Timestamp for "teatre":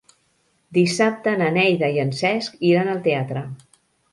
3.11-3.45